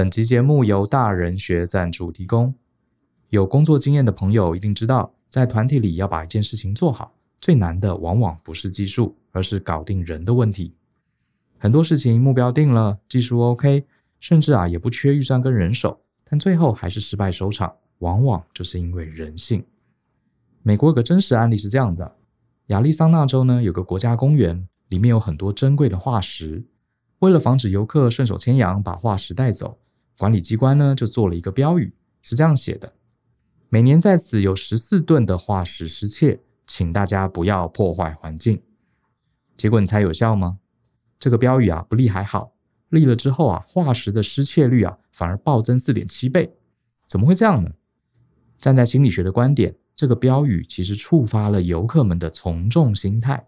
[0.00, 2.54] 本集节目由大人学赞助提供。
[3.28, 10.74] 有工作经验的朋友一定知道，在团体里要把一件事情做好，最难的往往不是技术，而是搞定人的问题。
[11.58, 13.84] 很多事情目标定了，技术 OK，
[14.20, 19.62] 甚至啊也不缺预算跟人手，但最后还是失败收场，往往就是因为人性。
[20.62, 22.16] 美国有个真实案例是这样的：
[22.68, 26.64] 亚利桑那州呢有个国家公园，里面有很多珍贵的化石，
[27.18, 29.78] 为了防止游客顺手牵羊把化石带走，
[30.20, 32.92] 管理机关呢就做了一个标语，是这样写的。
[33.70, 38.60] 每年在此有十四吨的化石失窃，请大家不要破坏环境。
[39.56, 40.58] 结果你猜有效吗？
[41.18, 42.52] 这个标语啊不立还好，
[42.90, 46.54] 立了之后啊，化石的失窃率啊反而暴增四点七倍。
[47.06, 47.70] 怎么会这样呢？
[48.58, 53.46] 站在心理学的观点，这个标语其实触发了游客们的从众心态。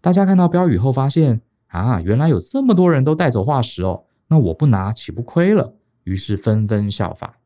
[0.00, 5.74] 大家看到标语后发现啊，原来有这么多人都带走化石哦，那我不拿岂不亏了？
[6.04, 7.38] 于是纷纷效法。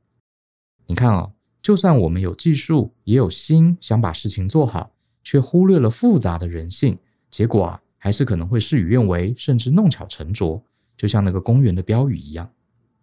[0.86, 4.90] 你看啊、就算我们有技术，也有心想把事情做好，
[5.22, 6.98] 却忽略了复杂的人性，
[7.30, 10.62] 结果啊，还是可能会事与愿违，甚至弄巧成拙，
[10.96, 12.48] 就像那个公园的标语一样。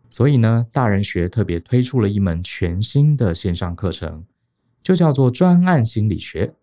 [0.09, 4.25] 所以呢，大人学特别推出了一门全新的线上课程，
[4.81, 6.53] 就叫做专案心理学。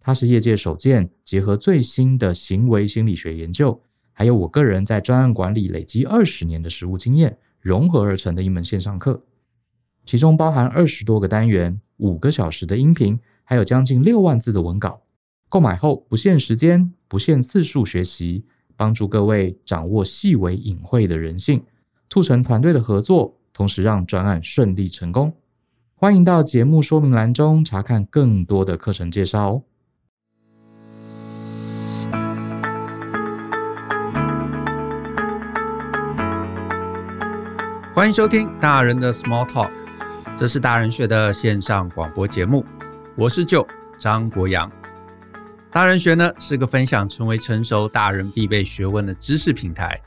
[0.00, 3.80] 它是业界首见，结合最新的行为心理学研究，
[4.14, 9.22] 还有我个人在专案管理累积二十年的实务经验，融合而成的一门线上课。
[10.04, 15.02] 其中包含二十多个单元、五个小时的音频，还有将近六万字的文稿。
[15.48, 18.44] 购买后不限时间、不限次数学习，
[18.76, 21.62] 帮助各位掌握细微隐晦的人性，
[22.08, 25.32] 促成团队的合作，同时让专案顺利成功。
[25.94, 29.62] 欢迎到节目说明栏中查看更多的课程介绍哦。
[38.04, 39.70] 欢迎收听大人的 Small Talk。
[40.38, 42.62] 这是大人学的线上广播节目，
[43.16, 43.66] 我是舅
[43.98, 44.70] 张国阳。
[45.72, 49.98] 大人学呢是个分享成为成熟大人必备学问的知识平台。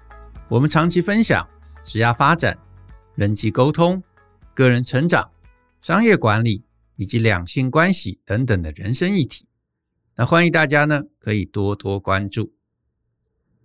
[0.47, 1.44] 我们长期分享
[1.81, 2.55] 职业发展、
[3.16, 4.03] 人际沟通、
[4.53, 5.27] 个人成长、
[5.81, 6.63] 商业管理
[6.97, 9.47] 以及两性关系等等的人生议题。
[10.16, 12.53] 那欢迎大家呢可以多多关注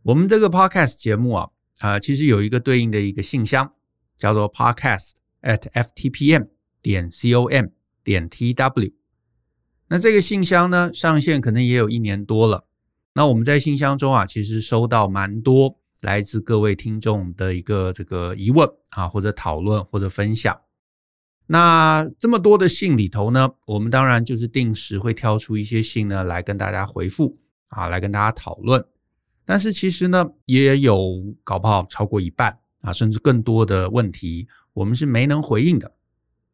[0.04, 3.70] 我们这个 Podcast 节目啊啊、其实有一个对应的一个信箱，
[4.22, 6.46] 叫做 Podcast at ftpm
[6.80, 7.66] 点 com
[8.04, 8.92] 点 tw，
[9.88, 12.68] 那这个信箱呢，上线可能也有一年多了。
[13.14, 20.56] 那我们在信箱中啊，其实收到蛮多来自各位听众的一个这个疑问啊，或者讨论或者分享。
[21.46, 28.84] 那这么多的信里头呢，我们当然就是定时会挑出一些信呢来跟大家回复啊，来跟大家讨论。
[29.44, 35.90] 但是其实呢，也有搞不好超过一半啊，甚至更多的问题，我们是没能回应的。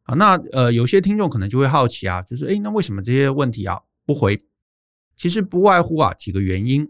[0.03, 4.43] 啊，那呃，有些听众可能就会好奇啊，就是诶，那为什么这些问题啊不回？
[5.15, 6.89] 其实不外乎啊几个原因。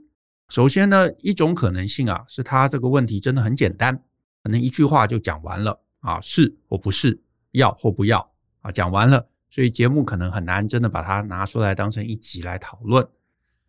[0.50, 3.96] 首先呢，一种可能性啊，是他这个问题真的很简单，
[4.44, 7.22] 可能一句话就讲完了啊，是或不是，
[7.52, 8.20] 要或不要
[8.62, 13.08] 啊，讲完了，所以节目可能很难真的把它拿出来当成一集来讨论。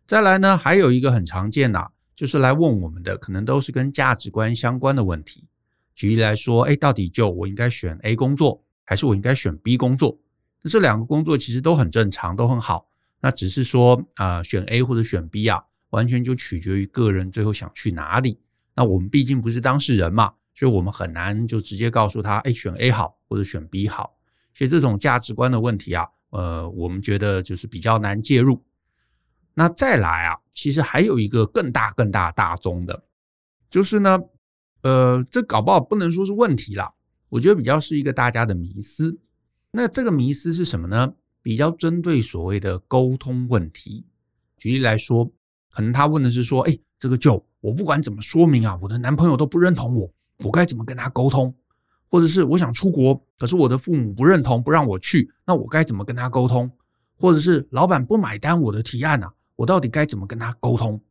[0.07, 5.47] 再来呢，还有一个很常见呐，就是来问我们的，可能都是跟价值观相关的问题。
[5.93, 8.63] 举例来说，诶，到底就我应该选 A 工作？
[8.83, 10.19] 还是我应该选 B 工作？
[10.61, 12.87] 那这两个工作其实都很正常，都很好。
[13.21, 18.39] 那只是说啊、选 A 或者选 B 啊，完全就取决于个人最后想去哪里。
[18.75, 24.17] 那我们毕竟不是当事人嘛，所以我们很难就直接告诉他，哎，选 A 好或者选 B 好。
[24.53, 28.63] 所以这种价值观的问题啊，呃，我们觉得就是比较难介入。
[29.53, 33.03] 那再来啊，其实还有一个更大更大大宗的，
[33.69, 34.19] 就是呢，
[34.81, 36.93] 呃，这搞不好不能说是问题啦。
[37.29, 39.19] 我觉得比较是一个大家的迷思，
[39.71, 41.13] 那这个迷思是什么呢？
[41.41, 44.05] 比较针对所谓的沟通问题。
[44.57, 45.31] 举例来说，
[45.71, 51.55] 可能他问的是说：“哎，这个就我不管怎么说明啊，我的男朋友都不认同我，我该怎么跟他沟通？
[52.07, 56.69] 或者是我想出国，可是我的父母不认同，不让我去，那我该怎么跟他沟通？
[57.17, 61.01] 或者是老板不买单我的提案啊，我到底该怎么跟他沟通？”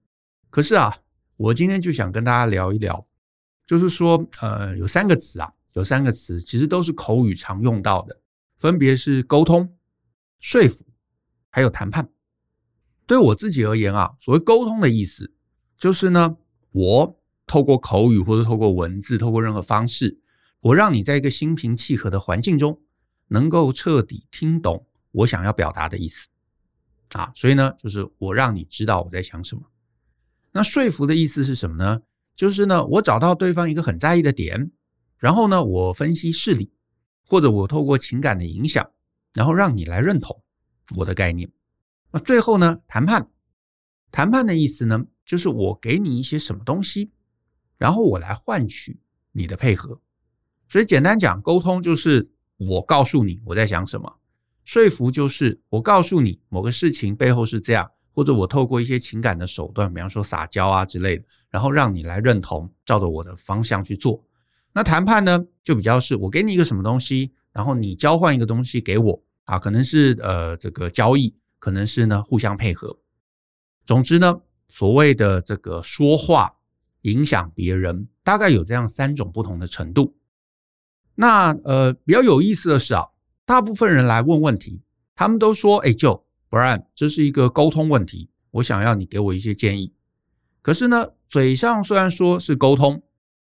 [0.51, 0.95] 可是啊，
[1.37, 3.07] 我今天就想跟大家聊一聊，
[3.71, 5.49] 就是说，呃，有三个词啊。
[5.75, 8.21] 有三个词，其实都是口语常用到的，
[8.59, 9.77] 分别是沟通、
[10.41, 10.85] 说服，
[11.49, 12.11] 还有谈判。
[13.07, 15.33] 对我自己而言啊，所谓沟通的意思，
[15.79, 16.37] 就是呢，
[16.73, 20.19] 我透过口语或者透过文字，透过任何方式，
[20.63, 22.83] 我让你在一个心平气和的环境中，
[23.29, 26.27] 能够彻底听懂我想要表达的意思
[27.13, 27.31] 啊。
[27.37, 29.63] 所以呢，就是我让你知道我在想什么。
[30.51, 32.03] 那说服的意思是什么呢？
[32.41, 34.73] 就是呢，我找到对方一个很在意的点。
[35.19, 36.73] 然后呢，我分析事理，
[37.27, 38.91] 或者我透过情感的影响，
[39.35, 40.43] 然后让你来认同
[40.97, 41.53] 我的概念。
[42.11, 43.29] 那最后呢，谈判，
[44.11, 47.11] 谈判的意思呢，就是我给你一些什么东西，
[47.77, 48.99] 然后我来换取
[49.33, 50.01] 你的配合。
[50.67, 52.27] 所以简单讲，沟通就是
[52.57, 54.11] 我告诉你我在想什么，
[54.65, 64.25] 说服就是我告诉你某个事情背后是这样，或者我透过一些情感的手段，比方说撒娇啊之类的，然后让你来认同，照着我的方向去做。
[64.73, 72.97] 那谈判呢，就比较是我给你一个什么东西，然后你交换一个东西给我啊，可能是呃这个交易，可能是呢互相配合。
[73.85, 76.55] 总之呢，所谓的这个说话
[77.03, 80.17] 影响别人，大概有这样三种不同的程度。
[81.17, 83.09] 那呃比较有意思的是啊，
[83.45, 84.83] 大部分人来问问题，
[85.17, 89.93] 他们都说：“哎，Joe，Brian，这是一个沟通问题，我想要你给我一些建议。”
[90.63, 93.03] 可是呢，嘴上虽然说是沟通。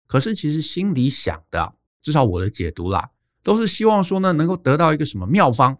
[0.08, 1.74] 可是其实心里想的，
[2.04, 3.10] 至少我的解读啦，
[3.42, 5.76] 都是希望说呢，能够得到一个什么妙方，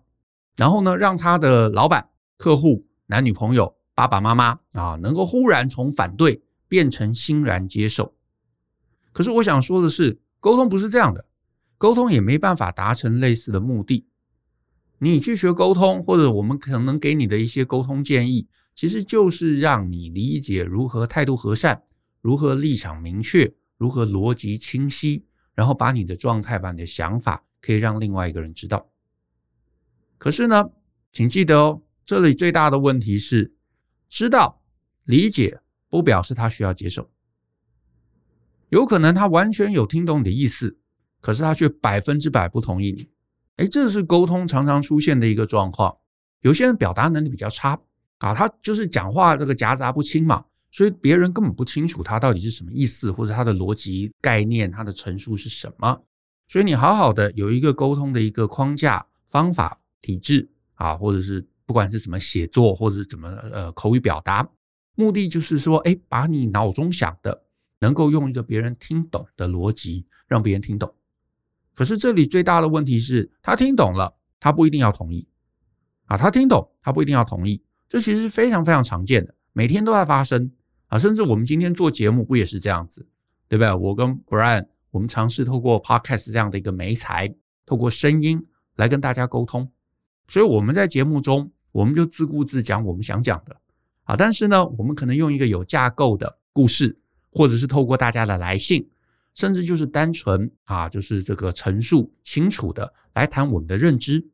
[0.56, 8.16] 然后呢，让他的老板、客户、男女朋友、爸爸妈妈啊，能够忽然从反对变成欣然接受。
[9.12, 11.24] 可是我想说的是，沟通不是这样的，
[11.78, 14.08] 沟通也没办法达成类似的目的。
[14.98, 21.82] 你去学沟通，或者我们可能给你的一些沟通建议，其实就是让你理解如何态度和善，
[22.22, 23.56] 如何立场明确。
[23.78, 28.90] 如何逻辑清晰，然后把你的状态、把你的想法，可以让另外一个人知道。
[30.18, 30.70] 可是呢，
[31.12, 33.54] 请记得哦，这里最大的问题是，
[34.08, 34.64] 知道、
[35.04, 37.12] 理解不表示他需要接受。
[38.70, 40.80] 有可能他完全有听懂你的意思，
[41.20, 43.10] 可是他却百分之百不同意你。
[43.58, 45.98] 诶，这是沟通常常出现的一个状况。
[46.40, 47.82] 有些人表达能力比较差
[48.20, 50.46] 啊，他就是讲话这个夹杂不清嘛。
[50.72, 56.02] 所以别人根本不清楚他到底是什么意思，或者他的逻辑概念、他的陈述是什么。
[56.48, 64.48] 所以你好好的有一个沟通的一个框架、方法、体制啊，或者是不管是怎么写作，或者是怎么呃口语表达，
[64.96, 67.46] 目的就是说，哎，把你脑中想的
[67.80, 70.94] 能够用一个别人听懂的逻辑让别人听懂。
[71.74, 75.26] 可是这里最大的问题是他听懂了，他不一定要同意
[76.06, 77.64] 啊，他听懂他不一定要同意，
[77.96, 80.52] 这其实是非常非常常见的，每天都在发生。
[80.88, 83.08] 啊，甚至我们今天做节目不也是这样子，
[83.48, 83.74] 对不对？
[83.74, 87.34] 我跟 Brian，我们尝试透过 Podcast 这样的一个媒材，
[87.66, 88.46] 透过声音
[88.76, 89.72] 来跟大家沟通。
[90.28, 93.56] 所以我们在节目中，我们就自顾自讲我们想讲的
[94.04, 94.18] 啊。
[94.18, 97.00] 但是呢，我们可能用一个有架构的故事，
[97.32, 98.90] 或者是透过大家的来信，
[99.34, 104.28] 甚至就是单纯啊，就是这个陈述清楚的来谈我们的认知，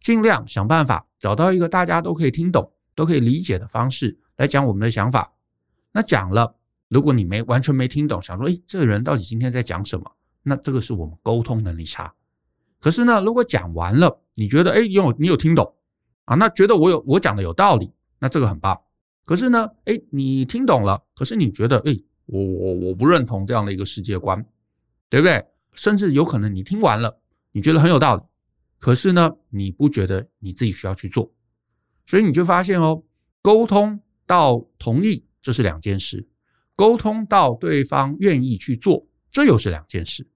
[0.00, 5.32] 尽量想办法找到一个大家都可以听懂、都可以理解的方式来讲我们的想法。
[5.92, 6.56] 那讲了，
[6.88, 10.12] 如果你没完全没听懂，想说，诶，这个人到底今天在讲什么？
[10.42, 12.14] 那这个是我们沟通能力差。
[12.78, 15.74] 可是呢，如果讲完了，你觉得，诶，有你有听懂
[16.24, 16.34] 啊？
[16.36, 18.80] 那觉得我有我讲的有道理，那这个很棒。
[19.26, 24.44] 可是呢，诶，你听懂了，可是你觉得，诶，我我我不认同这样的一个世界观，
[25.08, 25.44] 对不对？
[25.74, 27.20] 甚至有可能你听完了，
[27.52, 28.22] 你觉得很有道理，
[28.78, 31.30] 可是呢，你不觉得你自己需要去做，
[32.10, 33.04] 所以你就发现哦，
[33.40, 35.24] 沟通到同意。
[35.40, 36.28] 这是两件事，
[36.74, 40.26] 沟通到对方愿意去做，这又是两件事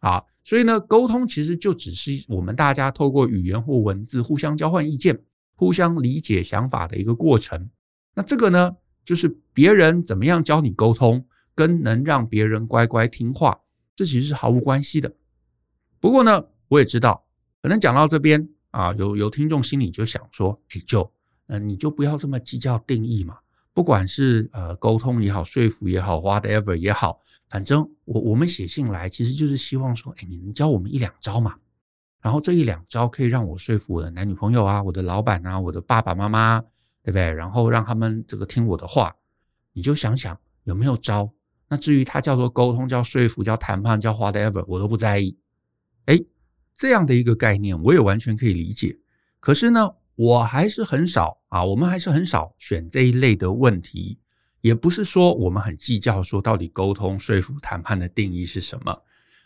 [0.00, 0.24] 啊。
[0.42, 5.22] 所以呢，沟通其实就只是我们大家透过语言或文字互相交换意见、
[5.54, 7.70] 互相理解想法的一个过程。
[8.16, 8.72] 那这个呢，
[9.04, 11.24] 就是别人怎么样教你沟通，
[11.54, 13.60] 跟能让别人乖乖听话，
[13.94, 15.14] 这其实是毫无关系的。
[16.00, 17.24] 不过呢，我也知道，
[17.62, 21.10] 可能讲到这边啊，有有听众心里就想说：“哎，就，
[21.46, 23.38] 呃，你就不要这么计较定义嘛。”
[23.74, 31.54] 不管是呃沟通也好，说服也好，whatever 也好，反正我我们写信来，其实就是希望说，哎，你能教我们一两招嘛？
[32.20, 36.60] 然后这一两招可以让我说服我的男女朋友啊，我的老板啊，我的爸爸妈妈，
[37.02, 37.30] 对不对？
[37.30, 39.16] 然后让他们这个听我的话，
[39.72, 41.32] 你就想想有没有招？
[41.68, 45.36] 那至于它叫做沟通，叫说服，叫谈判，叫 whatever，我都不在意。
[46.04, 46.22] 哎，
[46.74, 48.98] 这样的一个概念，我也完全可以理解。
[49.40, 54.18] 可是呢，我还是很少啊，我们还是很少选这一类的问题，
[54.60, 59.02] 也不是说我们很计较说到底沟通、说服、谈判的定义是什么，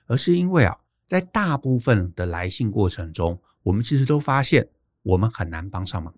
[0.06, 4.68] 而是因为啊，在大部分的来信过程中，我们其实都发现
[5.02, 6.14] 我们很难帮上忙。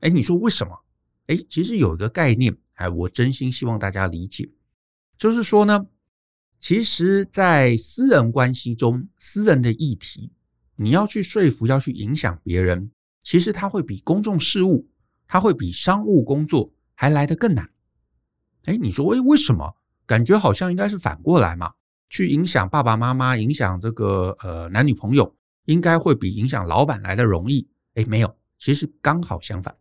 [0.00, 0.78] 哎，你说为什么？
[1.28, 4.50] 哎，其实有一个概念，哎，我真心希望大家理解，
[5.16, 5.86] 就是说呢，
[6.62, 10.30] 其实，在私人关系中，私人的议题，
[10.76, 12.92] 你要去说服、要去影响别人。
[13.20, 14.88] 其实它会比公众事务，
[15.26, 17.68] 它会比商务工作还来得更难。
[18.66, 19.74] 哎，你说，哎，为什么？
[20.06, 21.72] 感觉好像应该是反过来嘛？
[22.08, 27.68] 去影响爸爸妈妈，影响这个呃男女朋友，应该会比影响老板来的容易。
[27.94, 29.76] 哎，没有，其实刚好相反。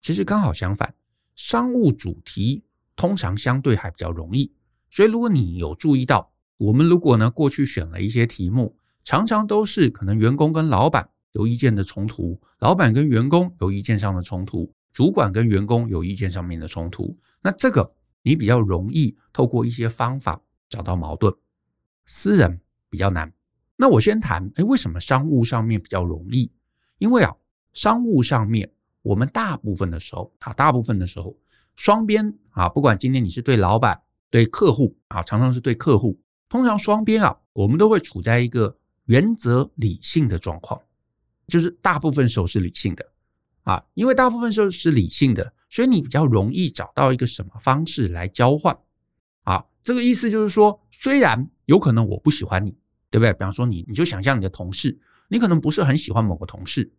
[0.00, 0.94] 其实刚好相反，
[1.36, 2.64] 商务主题
[2.96, 4.50] 通常相对还比较容易。
[4.94, 17.18] 所以如果你有注意到，我们如果呢过去选了一些题目，常常都是可能员工跟老板有意见的冲突，老板跟员工有意见上的冲突，主管跟员工有意见上面的冲突。
[17.42, 21.34] 那这个你比较容易透过一些方法找到矛盾。
[22.06, 23.32] 私人比较难，
[23.74, 26.52] 那我先谈，哎，为什么商务上面比较容易？
[26.98, 27.34] 因为啊，
[27.72, 28.70] 商务上面
[29.02, 31.36] 我们大部分的时候啊，大部分的时候
[31.74, 34.00] 双边啊，不管今天你是对老板、
[34.34, 40.80] 对客户啊，常常是对客户，通常双边啊，我们都会处在一个原则理性的状况，
[41.46, 43.06] 就是大部分时候是理性的。
[43.62, 48.76] 啊，因为大部分时候是理性的，所以你比较容易找到一个什么方式来交换。
[49.44, 52.72] 啊，这个意思就是说，虽然有可能我不喜欢你，
[53.10, 53.32] 对不对？
[53.34, 54.98] 比方说你，你就想象你的同事，
[55.28, 56.92] 你可能不是很喜欢某个同事，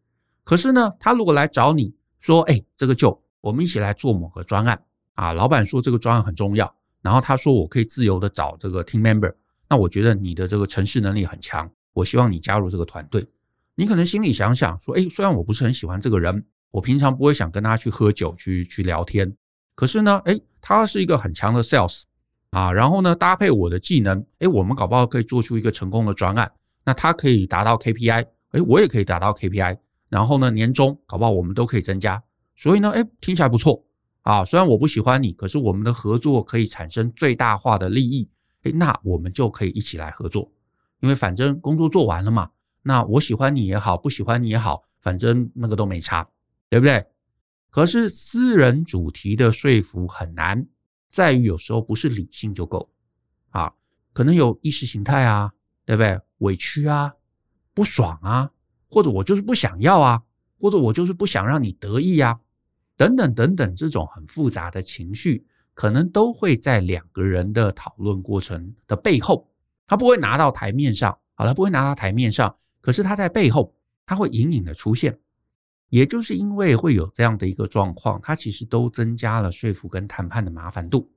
[0.45, 4.81] 可是呢，他如果来找你说，哎，这个就我们一起来做某个专案。
[5.15, 6.73] 啊，老板说这个专案很重要，
[7.05, 9.31] 然后他说我可以自由的找这个 team member，
[9.69, 13.27] 那我觉得你的这个城市能力很强，我希望你加入这个团队。
[13.75, 19.37] 你可能心里想想说，哎，虽然我不是很喜欢这个人，我平常不会想跟他去喝酒去去聊天，
[19.75, 22.01] 可是呢，哎，他是一个很强的 sales。
[22.49, 26.49] 啊，然后呢，搭配我的技能，诶，我们搞不好可以做出一个成功的专案。
[26.85, 29.77] 那他可以达到 KPI，诶，我也可以达到 KPI。
[30.09, 32.23] 然后呢，年终搞不好我们都可以增加。
[32.55, 33.83] 所以呢，诶，听起来不错
[34.25, 34.43] 啊。
[34.43, 38.29] 虽然我不喜欢你，可是我们的合作可以产生最大化的利益。
[38.63, 40.51] 诶，那我们就可以一起来合作，
[40.99, 42.49] 因为反正工作做完了嘛。
[42.81, 46.27] 那我喜欢你也好，不喜欢你也好，反正那个都没差，
[46.69, 47.05] 对不对？
[47.69, 50.67] 可是私人主题的说服很难。
[51.09, 52.91] 在于有时候不是理性就够
[53.51, 53.73] 啊，
[54.13, 55.51] 可能有意识形态啊，
[55.85, 56.19] 对不对？
[56.39, 57.13] 委屈啊，
[57.73, 58.51] 不爽啊，
[58.89, 60.23] 或者我就是不想要啊，
[60.59, 62.39] 或者我就是不想让你得意啊，
[62.97, 69.49] 等等等等，这种很复杂的情绪，可能都会在两个人的讨论过程的背后，
[69.85, 73.75] 他不会拿到台面上，好他，不会拿到台面上，可是他在背后，
[74.05, 75.19] 他会隐隐的出现。
[75.89, 81.09] 也就是因为会有这样的一个状况，它其实都增加了说服跟谈判的麻烦度。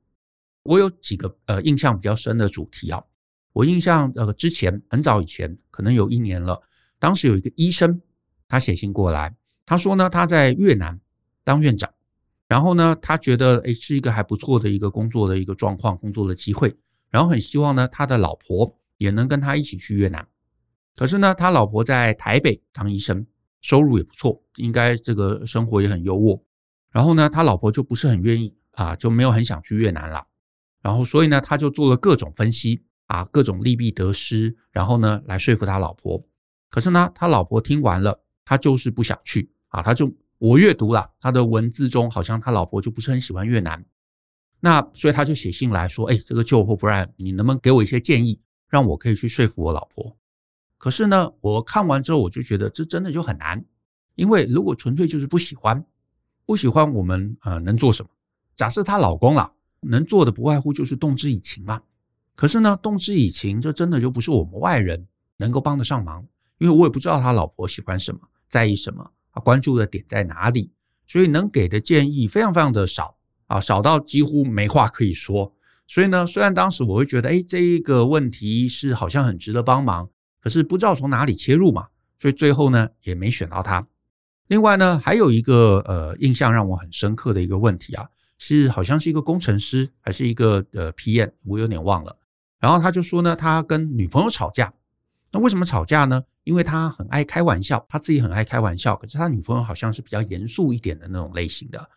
[0.63, 3.03] 我有几个呃印象比较深的主题啊，
[3.55, 6.61] 我印象呃之前很早以前，可能有一年了，
[6.99, 8.01] 当时有一个医生，
[8.47, 11.01] 他写信过来，他说呢他在越南
[11.49, 11.91] 当院长，
[12.47, 16.77] 然后呢他觉得诶是一个还不错的一个工作的一个状况，工作的机会，
[17.09, 20.29] 然后很希望呢他的老婆也能跟他一起去越南，
[20.95, 23.27] 可是呢他老婆在台北当医生。
[23.61, 26.41] 收入也不错，应该这个生活也很优渥。
[26.93, 30.25] 然后呢，他老婆就不是很愿意啊，就没有很想去越南了。
[30.81, 36.25] 然后所以呢，他就做了各种分析啊，各种利弊得失，然后呢来说服他老婆。
[36.71, 39.83] 可是呢，他老婆听完了，他就是不想去啊。
[39.83, 43.85] 他就我阅读了他的文字中，好像他老婆就不是很喜欢越南。
[44.61, 50.17] 那所以他就写信来说：“哎，这个旧货不然，你能不能给我一些建议，让我可以去说服我老婆？”
[50.79, 53.65] 可是呢，我看完之后，我就觉得这真的就很难，
[54.15, 55.85] 因为如果纯粹就是不喜欢，
[56.47, 58.11] 不喜欢我们呃能做什么？
[58.57, 61.83] 假设她老公啦，能做的不外乎就是动之以情嘛。
[62.35, 66.25] 可是呢，动之以情，这真的就不是我们外人能够帮得上忙，
[66.59, 70.73] 因为我也不知道他老婆喜欢什么，在意什么，关注的点在哪里，
[71.07, 73.17] 所以能给的建议非常非常的少
[73.47, 75.55] 啊，少到几乎没话可以说。
[75.87, 80.11] 所以呢，虽然当时我会觉得，哎，这一个问题是好像很值得帮忙。
[80.41, 83.87] 可是不知道从哪里切入嘛，所以最后呢也没选到他。
[84.47, 88.07] 另外呢，还有一个呃印象让我很深刻的一个问题啊，
[88.39, 92.17] 是好像是一个工程师还是一个呃 PM，我有点忘了。
[92.61, 94.73] 然后他就说呢，他跟女朋友吵架。
[95.31, 96.23] 那为什么吵架呢？
[96.45, 101.91] 因为他很爱开玩笑，他自己很爱开玩笑，可是他女朋友好像是比较严肃一点的那种类型的。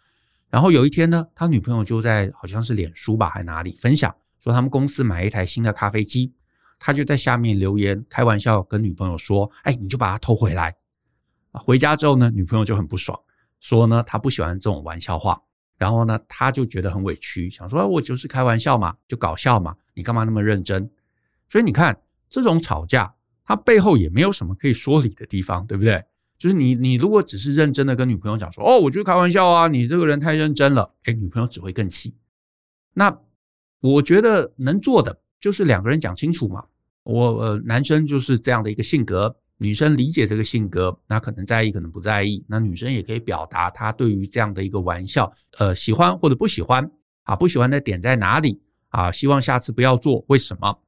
[0.50, 6.34] 然后有一天呢，他女朋友就在好像是脸书吧还哪里分享，说他们公司买一台新的咖啡机。
[6.84, 10.76] 他就在下面留言，开玩笑跟女朋友说：“哎，你就把它偷回来。”
[11.54, 13.18] 回家之后呢，女朋友就很不爽，
[13.60, 15.40] 说呢她不喜欢这种玩笑话。
[15.78, 20.88] 然后呢，他就觉得很委屈，想说：“我就是开玩笑嘛，就搞笑嘛，你干嘛那么认真？”
[21.50, 23.14] 所以你看，这种吵架，
[23.45, 26.03] 他背后也没有什么可以说理的地方，对不对？
[26.38, 32.15] 就是你你如果只是认真的跟女朋友讲说：“哦，我就是开玩笑啊，你这个人太认真了。”哎，女朋友只会更气。
[32.93, 33.15] 那
[33.79, 36.65] 我觉得能做的就是两个人讲清楚嘛。
[37.03, 42.43] 我呃，男生就是这样的一个性格，女生理解这个性格，那可能在意，可能不在意。
[42.48, 46.89] 那女生也可以表达她对于这样的一个玩笑，呃，喜欢或者不喜欢
[47.24, 49.12] 啊，不喜欢的点在哪里啊？
[49.12, 50.79] 希望下次不要做，为什么？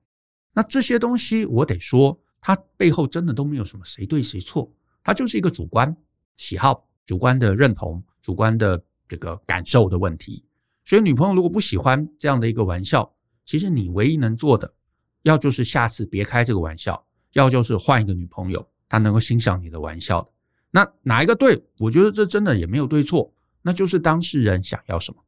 [0.53, 4.69] 那这些东西我得说，它背后真的都没有什么谁对谁错，
[5.01, 5.95] 它就是一个主观
[6.35, 10.43] 喜好、主观的认同、主观的这个感受的问题。
[10.83, 13.09] 所以女朋友如果不喜欢这样的一个玩笑，
[13.45, 14.73] 其实你唯一能做的，
[15.21, 20.29] 要就是下次别开这个玩笑，要就是换一个女朋友，她能够欣赏你的玩笑。
[20.69, 21.63] 那哪一个对？
[21.79, 25.23] 我觉得这真的也没有对错，那就是当事人想要什么。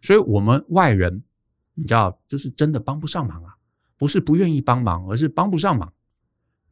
[0.00, 1.22] 所以我们外人，
[1.74, 3.54] 你知道，就是真的帮不上忙啊，
[3.98, 5.92] 不是不愿意帮忙，而是帮不上忙。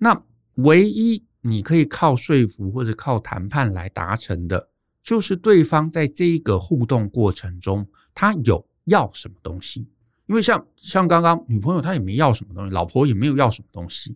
[0.03, 0.21] 那
[0.55, 4.69] 唯一你可以靠说服或者靠谈判来达成的，
[5.01, 7.87] 就是对方在这一个互动过程中。
[8.13, 9.87] 他有要什么东西？
[10.27, 14.11] 因为像像刚刚女朋友她也没要什么东西，老婆也没有要什么东西，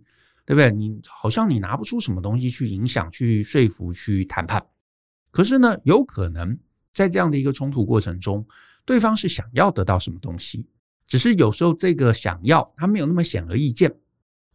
[0.44, 0.72] 对不对？
[0.72, 4.60] 你好像你拿不出什么东西去影响、去说服、去谈判。
[5.30, 6.58] 可是呢，有可能
[6.92, 8.44] 在这样的一个冲突过程中，
[8.84, 10.66] 对方是想要得到什么东西，
[11.06, 13.94] 只是有时候这个想要他没有那么显而易见，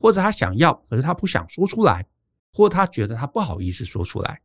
[0.01, 2.03] 或者他想要，可是他不想说出来，
[2.51, 4.41] 或他觉得他不好意思说出来。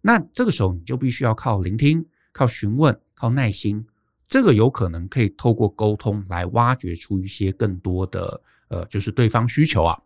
[0.00, 3.86] 那这个时候你就必须要靠聆听、靠询问、靠耐心。
[4.26, 9.96] 这个有可能可以透过沟通来挖掘出一些更多的呃，就是对方需求啊。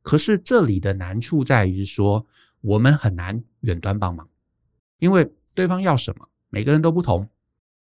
[0.00, 2.26] 可是这里的难处在于说，
[2.62, 4.26] 我们很难远端帮忙，
[4.98, 7.28] 因为对方要什么，每个人都不同。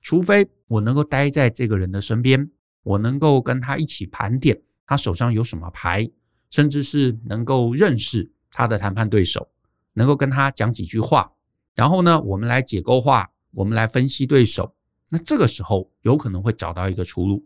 [0.01, 2.50] 除非我能够待在这个人的身边，
[2.83, 6.09] 我能够跟他一起盘点他手上有什么牌，
[6.49, 9.49] 甚至是能够认识他的谈判对手，
[9.93, 11.31] 能够跟他讲几句话，
[11.75, 14.73] 然后呢，我们来解构化，我们来分析对手。
[15.09, 17.45] 那这个时候有可能会找到一个出路，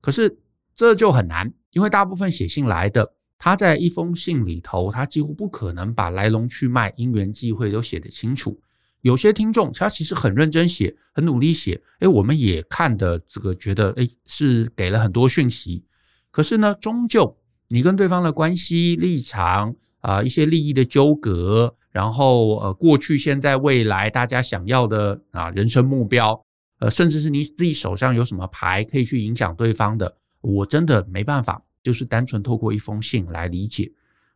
[0.00, 0.38] 可是
[0.74, 8.58] 这就很难，因为大部分写信来的，他在一封信里头，他几乎不可能把来龙去脉、因缘际会都写得清楚。
[9.02, 15.84] 有些听众他其实很认真写，很努力写，诶，我们也看的这个觉得，诶，是给了很多讯息。
[16.30, 17.36] 可是呢，终究
[17.68, 26.44] 你跟对方的关系、立场啊，一些利益的纠葛，然后呃，过去、现在、未来，大家想要的啊，人生目标。
[26.80, 33.90] 呃，甚至是你自己手上有什么牌可以去影响对方的，我真的没办法，就是单纯透过一封信来理解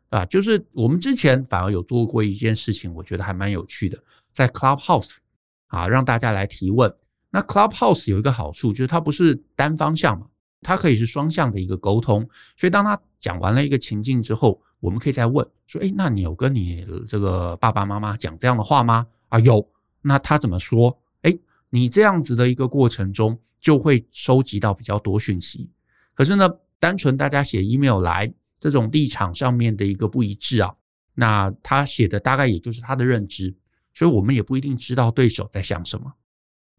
[0.09, 0.25] 啊。
[0.25, 3.99] 就是我们之前反而有做过一件事情，我觉得还蛮有趣的，
[4.33, 5.17] 在 Clubhouse
[5.67, 6.95] 啊，让大家来提问。
[7.31, 10.27] 那 Clubhouse 有一个好处，就是它不是单方向嘛，
[10.63, 12.29] 它可以是双向的一个沟通。
[12.57, 19.69] 所以当他讲完了一个情境之后，我们可以再问说：“诶，那你有跟你这个爸爸妈妈讲这样的话吗？”啊，有。
[20.03, 20.99] 那他怎么说？
[21.23, 21.37] 哎
[21.71, 25.71] 你这样子的一个过程中，就会收集到比较多讯息。
[26.15, 30.75] 可是呢，单纯大家写 email 来，这种立场上面的一个不一致啊，
[31.15, 33.55] 那他写的大概也就是他的认知，
[33.93, 36.11] 所以我们也不一定知道对手在想什么。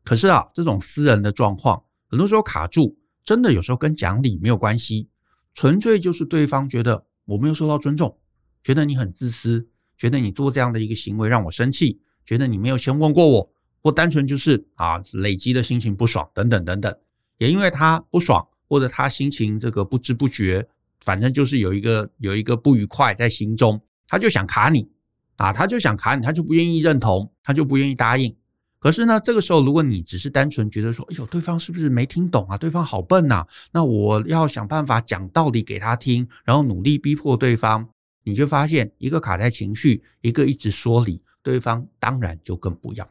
[0.03, 2.97] 可是啊，这种私人的状况，很多时候卡住，
[3.29, 5.07] 真的有时候跟讲理没有关系，
[5.53, 8.17] 纯粹就是对方觉得我没有受到尊重，
[8.63, 13.51] 觉得你很自私，觉得你做这样的一个行为让我生气，觉得你没有先问过我。
[13.83, 16.97] 或单纯就是啊，累积的心情不爽等等等等，
[17.37, 20.67] 也因为他不爽，或者他心情这个不知不觉，
[21.01, 24.89] 反正就是有一个有一个不愉快在心中，他就想卡你
[25.35, 28.35] 啊，他就想卡你，他就不愿意认同，他就不愿意答应。
[28.79, 32.57] 可是呢，这个时候如果你只是单纯觉得说，哎呦，对方是不是没听懂啊？
[32.57, 37.89] 对方好笨呐，那我要想办法讲道理给他听，然后努力逼迫对方，
[38.23, 43.07] 你就发现一个卡在情绪，一个一直说理，对方当然就更不要。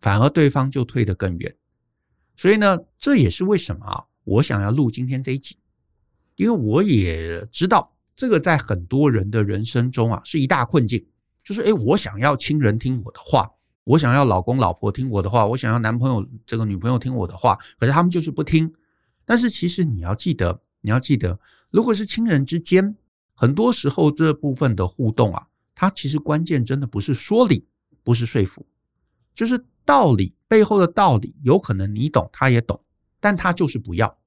[0.00, 1.54] 反而对方就退得更远，
[2.36, 5.58] 所以呢，这也是为什么啊，我想要录今天这一集，
[6.36, 11.04] 因为我也知道这个在很多人的人生中啊是一大困境，
[11.42, 13.50] 就是诶，我想要亲人听我的话，
[13.86, 18.72] 我想要老公老婆听我的话，我想要男朋友这个女朋友听我的话，可是他们就是不听。
[19.24, 21.38] 但是其实你要记得，你要记得，
[21.70, 22.96] 如果是亲人之间，
[23.34, 27.66] 很多时候这部分的互动啊，它其实关键真的不是说理，
[28.04, 28.66] 不是说服，
[29.34, 29.64] 就是。
[29.86, 32.82] 道理背后的道理，有可能你懂，他也懂，
[33.20, 34.18] 但他就是不要。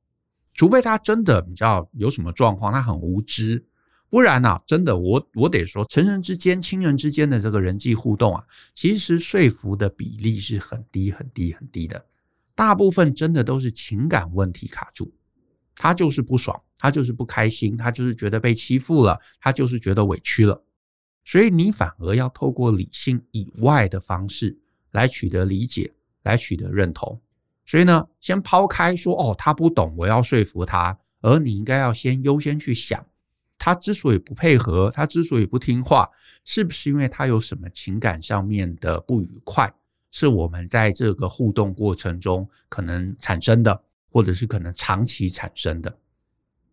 [0.54, 3.66] 除非他真的你知道有什么状况，他很无知，
[4.10, 8.44] 不然啊，真的我我得说，成人之间、亲人之间的这个人际互动啊，
[8.74, 12.06] 其实说服的比例是很低、很低、很低的。
[12.56, 15.12] 大部分真的都是情感问题卡住，
[15.76, 20.64] 他就是不爽，他就是不开心，他就是觉得被欺负了，他就是觉得委屈了。
[21.24, 24.58] 所以你反而要透过理性以外的方式。
[24.94, 25.94] 来取得理解，
[26.24, 27.22] 来取得认同。
[27.64, 30.98] 所以呢，先抛开说哦，他不懂，我要说服他。
[31.22, 33.06] 而你应该要先优先去想，
[33.60, 36.10] 他之所以不配合，他之所以不听话，
[36.46, 39.72] 是不是因为他有什么情感上面的不愉快，
[40.10, 46.00] 是我们在这个互动过程中可能产生的，或者是可能长期产生的。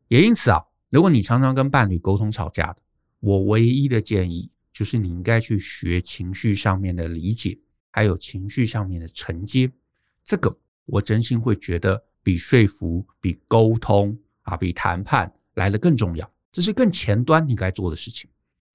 [0.07, 2.77] 也因此啊，如果你常常跟伴侣沟通吵架的，
[3.18, 7.59] 我唯一的建议就是你应该去学情绪上面的理解，
[7.90, 9.68] 还有情绪上面的承接。
[10.22, 16.31] 这个我真心会觉得比说服、比沟通啊、比谈判来的更重要。
[16.53, 18.31] 这是更前端你该做的事情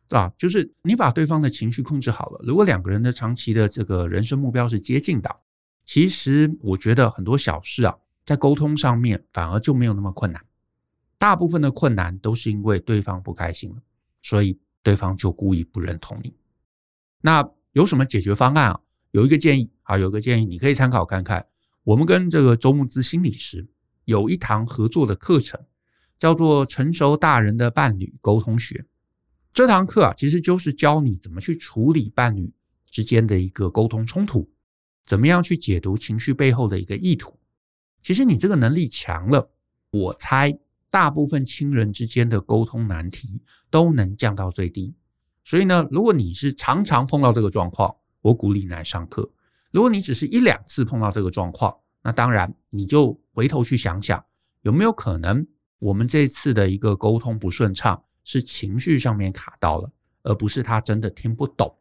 [0.10, 2.42] 啊，就是你把对方的情绪控制好了。
[2.44, 5.36] 如果两个人的长期的这个人生目标是接近的，
[5.86, 10.46] 其实我觉得很多小事啊，在沟通上面反而就没有那么困难。
[11.18, 13.78] 大部分的困难都是因为对方不开心了，
[14.22, 16.34] 所以对方就故意不认同你。
[17.22, 18.80] 那有什么解决方案啊？
[19.12, 21.46] 有一个建议啊，有一个建议，你可以参考看看。
[21.84, 23.68] 我们跟这个周慕姿心理师
[24.06, 25.60] 有一堂合作的课程。
[26.22, 28.86] 叫做成熟大人的伴侣沟通学，
[29.52, 32.54] 这堂课啊，其实就是教你怎么去处理伴侣
[32.92, 34.48] 之间的一个沟通冲突，
[35.04, 37.40] 怎么样去解读情绪背后的一个意图。
[38.04, 39.50] 其实你这个能力强了，
[39.90, 40.56] 我猜
[40.92, 44.94] 大部分亲人之间的沟通难题都能降到最低。
[45.44, 49.24] 所以呢，如果你是常常碰到这个状况，我鼓励你来上课；
[49.72, 54.24] 如果你只是一两次碰到这个状况，那当然你就回头去想想，
[54.62, 55.48] 有没有可能。
[55.82, 59.92] 我们这次的一个沟通不顺畅，是情绪上面卡到了，
[60.22, 61.76] 而不是他真的听不懂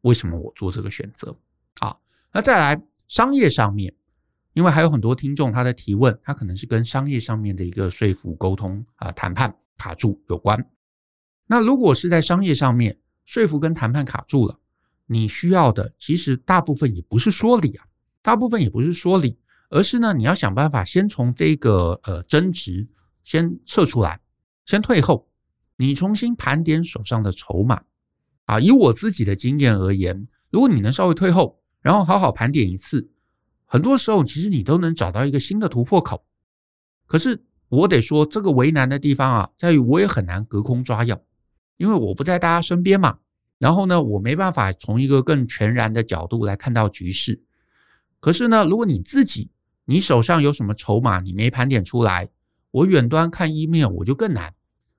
[0.00, 1.32] 为什么我做这个选择。
[1.78, 3.94] 好，那再来商业上面，
[4.54, 10.68] 因为还有很多听众他的提问，他可能是跟商业上面的一个说服、沟通啊、谈判卡住有关。
[11.46, 14.58] 那如果是在商业上面说服跟谈判卡住了，
[15.06, 17.86] 你需要的其实大部分也不是说理啊，
[18.20, 19.38] 大部分也不是说理，
[19.70, 22.88] 而是呢，你要想办法先从这个呃争执。
[23.24, 24.20] 先撤出来，
[24.64, 25.26] 先退后，
[25.76, 27.82] 你重新盘点手上的筹码
[28.44, 28.60] 啊。
[28.60, 33.10] 以我自己的经验而言，如果你能稍微退后，然后好好盘点一次，
[33.64, 36.24] 很多时候其实你都能找到一个新的突破口。
[37.06, 41.20] 可是我得说，这个为难的地方啊，在于我也很难隔空抓药，
[41.76, 43.18] 因为我不在大家身边嘛。
[43.58, 47.42] 然后呢，我没办法从一个更全然的角度来看到局势。
[48.20, 49.50] 可是呢，如果你自己
[49.86, 52.28] 你手上有什么筹码，你没盘点出来。
[52.74, 54.52] 我远端看 email 我就更难，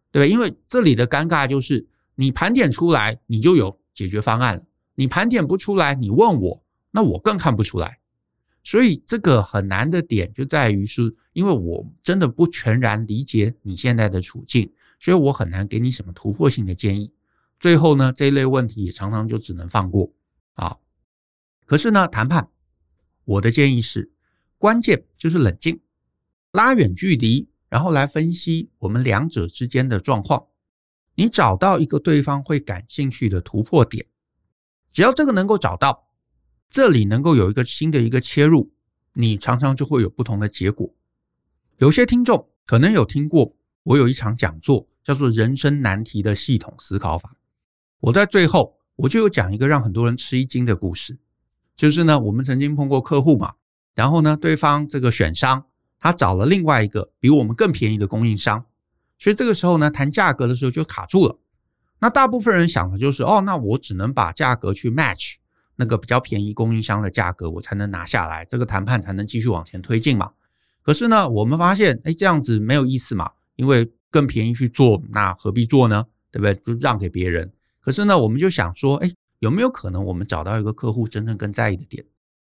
[0.10, 0.34] 对吧？
[0.34, 1.86] 因为这里的尴尬就是
[2.16, 4.64] 你盘点出来，你就有解决方案了；
[4.96, 8.00] 你盘点不出来，你问我，那我更看不出来。
[8.64, 17.12] 所以这个很难的点就在于是，因为我真的不全然理解你现在的处境，所以我很难给你什么突破性的建议。
[17.60, 20.14] 最后呢，这一类问题常常就只能放过
[20.54, 20.78] 啊。
[21.66, 22.48] 可是呢，谈判，
[23.26, 24.10] 我的建议是，
[24.58, 25.82] 关键就是冷静，
[26.54, 27.50] 拉远距离。
[27.76, 30.46] 然后来分析我们两者之间的状况，
[31.16, 34.06] 你找到一个对方会感兴趣的突破点，
[34.94, 36.08] 只要这个能够找到，
[36.70, 38.72] 这里能够有一个新的一个切入，
[39.12, 40.90] 你常常就会有不同的结果。
[41.80, 47.30] 有些听众可能有听过，我有一场讲座叫做《人生难题的系统思考法》，
[48.00, 51.18] 我在最后我就有讲一个让很多人吃一惊的故事，
[51.76, 53.56] 就是呢，我们曾经碰过客户嘛，
[53.96, 55.66] 然后呢，对方这个选商。
[56.06, 58.66] 他找了另外一个比我们更便宜的供应商，
[59.18, 61.40] 所以这个时候呢，谈价格的时候就卡住了。
[61.98, 65.38] 那大部分人想的就是，哦，那我只能把价格去 match
[65.78, 70.34] 那个比较便宜供应商的价格，我才能拿下来，这个谈判才能继续往前推进嘛。
[70.84, 76.06] 可是呢，我们发现，哎，这样子没有意思嘛，因为更便宜去做，那何必做呢？
[76.30, 76.54] 对不对？
[76.54, 77.52] 就让给别人。
[77.82, 82.06] 可是呢，我们就想说，哎，有没有可能我们找到一个客户真正更在意的点？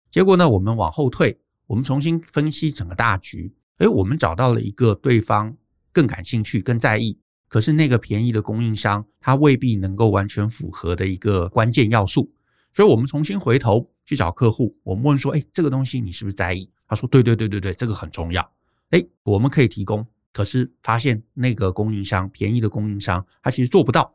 [0.10, 1.42] 结果呢，我们往后退。
[1.72, 5.56] 我们重新分析整个大局，诶，我们找到了一个对方
[5.94, 12.30] 更感兴趣、更在意，可是那个便宜的供应商他未必能够完全符合的一个关键要素，
[12.74, 16.70] 所以我们重新回头去找客户，我们问说，诶，这个东西你是不是在意？
[16.86, 18.52] 他说，对对对对对，这个很重要，
[18.90, 24.14] 诶，我们可以提供，可是发现那个供应商便宜的供应商他其实做不到，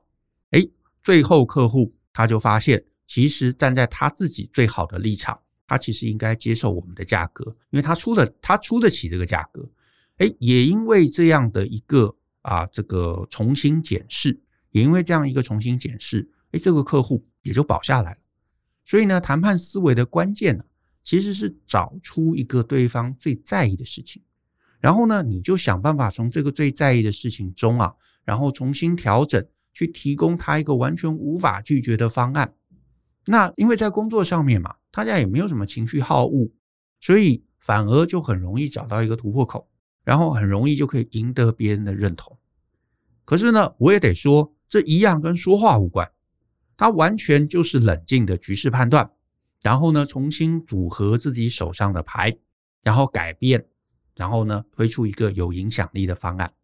[0.51, 0.71] 诶，
[1.03, 5.39] 最后客户他就发现，其实站在他自己最好的立场。
[5.67, 9.69] 他其实应该接受我们的价格，因为他出的他出得起这个价格。
[10.19, 18.19] 哎，也因为这样的一个啊，这个重新检视，也因为这样一个重新检视，哎，这个客户也就保下来了。
[18.83, 20.65] 所以呢，谈判思维的关键呢，
[21.03, 24.23] 其实是找出一个对方最在意的事情，
[24.81, 27.93] 然后呢，你就想办法从这个最在意的事情中啊，
[28.25, 32.55] 然后重新调整，去提供他一个完全无法拒绝的方案。
[33.27, 34.77] 那因为在工作上面嘛。
[34.97, 36.49] 大家也没有什么情绪好恶，
[37.01, 39.69] 所以反而就很容易找到一个突破口，
[40.03, 42.39] 然后很容易就可以赢得别人的认同。
[43.27, 46.11] 可是呢，我也得说，这一样跟说话无关，
[46.79, 49.11] 它完全就是冷静的局势判断，
[49.61, 52.35] 然后呢，重新组合自己手上的牌，
[52.83, 53.67] 然后改变，
[54.15, 56.55] 然后呢，推出一个有影响力的方案。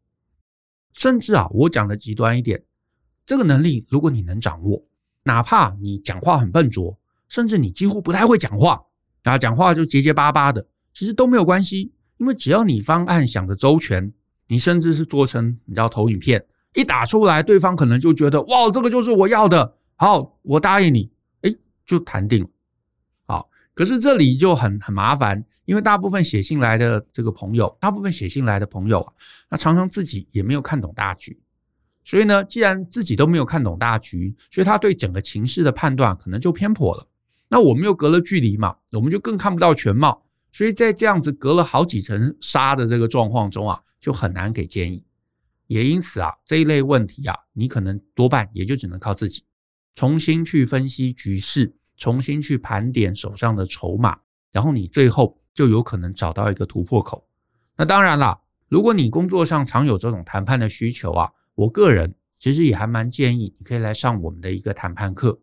[0.93, 2.65] 甚至啊，我讲的极端一点，
[3.27, 4.87] 这个能力如果你能掌握，
[5.25, 6.99] 哪怕你讲话很笨拙，
[7.33, 8.79] 甚至你几乎不太会讲话，
[9.23, 14.13] 啊，讲话就结结巴巴的，其实都没有关系，因为只要你方案想得周全，
[14.49, 22.51] 你甚至是做成你知道投影片一打出来，对方可能就觉得哇，这个就是我要的，好，我答应你，诶，就谈定了。
[23.25, 25.43] 好，可是这里就很很麻烦。
[25.65, 29.13] 因为大部分写信来的这个朋友，大部分写信来的朋友啊，
[29.49, 31.41] 那常常自己也没有看懂大局，
[32.05, 37.07] 所以呢，既然自己都没有看懂大局，所以他对整个情势的判断可能就偏颇了。
[37.53, 45.05] 那我们又隔了距离嘛，我们就更看不到全貌，所以在这样子隔了好几层纱的这个状况中啊，就很难给建议。
[45.67, 49.45] 也因此啊，这一类问题啊，你可能多半也就只能靠自己
[49.95, 54.19] 重新去分析局势，重新去盘点手上的筹码，
[54.51, 55.39] 然后你最后。
[55.55, 57.29] 就有可能找到一个突破口。
[57.77, 65.39] 那当然啦，如果你工作上常有这种谈判的需求啊，我个人其实也还蛮建议你可以来上我们的一个谈判课。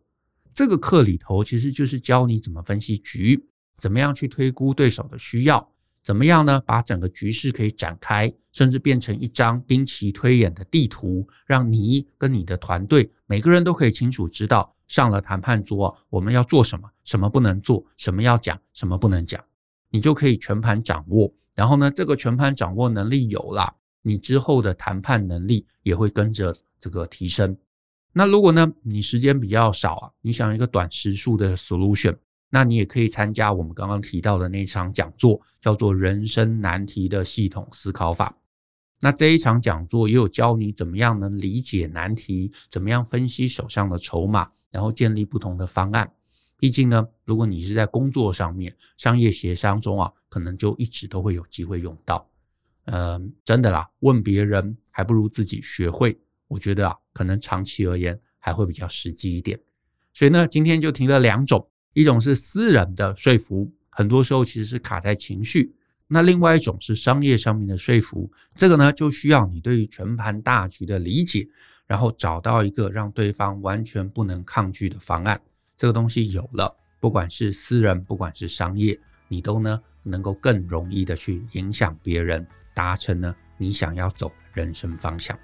[0.54, 19.42] 这个课里头其实就是教你怎么分析局，怎么样去推估对手的需要，怎么样呢，把整个局势可以展开，甚至变成一张兵棋推演的地图，让你跟你的团队每个人都可以清楚知道上了谈判桌我们要做什么，什么不能做，什么要讲，什么不能讲。
[19.90, 27.56] 你就可以全盘掌握，然后呢，这个全盘掌握能力有了，你之后的谈判能力也会跟着这个提升。
[28.12, 32.16] 那如果呢，你时间比较少啊，你想一个短时数的 solution，
[32.50, 38.36] 那你也可以参加我们刚刚提到的那场讲座，叫做“人生难题的系统思考法”。
[39.00, 46.12] 那这一场讲座也有教你怎么样能理解难题，怎么样分析手上的筹码，然后建立不同的方案。
[46.58, 52.28] 毕竟呢，如果你是在工作上面、商业协商中啊，可能就一直都会有机会用到。
[52.84, 56.18] 呃，真的啦，问别人还不如自己学会。
[56.50, 59.58] 我觉得啊，可能长期而言还会比较实际一点。
[60.12, 65.72] 所以呢，今天就提了两种，一种是私人的说服，很多时候其实是卡在情绪；
[66.08, 71.48] 那另外一种是商业上面的说服，这个呢就需要你对于全盘大局的理解，
[71.86, 75.40] 然后找到一个让对方完全不能抗拒的方案。
[75.76, 85.38] 这个东西有了，不管是私人，不管是商业，你都呢能够更容易的去影响别人，达成呢你想要走人生方向。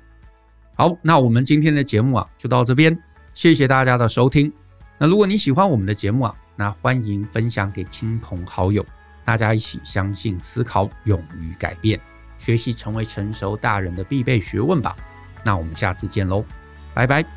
[0.78, 2.96] 好，那我们今天的节目啊就到这边，
[3.32, 4.52] 谢谢大家的收听。
[4.98, 8.84] 那如果你喜欢我们的节目啊，那欢迎分享给亲朋好友，
[9.24, 11.98] 大家一起相信、思考、勇于改变，
[12.36, 14.94] 学习成为成熟大人的必备学问吧。
[15.42, 16.44] 那我们下次见喽，
[16.92, 17.35] 拜拜。